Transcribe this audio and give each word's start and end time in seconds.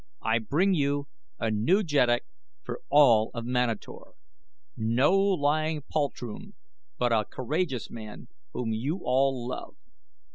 "I 0.23 0.39
bring 0.39 0.73
you 0.73 1.09
a 1.37 1.51
new 1.51 1.83
jeddak 1.83 2.23
for 2.63 2.81
all 2.89 3.29
of 3.35 3.45
Manator. 3.45 4.13
No 4.75 5.15
lying 5.19 5.83
poltroon, 5.91 6.55
but 6.97 7.13
a 7.13 7.23
courageous 7.23 7.91
man 7.91 8.27
whom 8.51 8.73
you 8.73 9.01
all 9.03 9.47
love." 9.47 9.75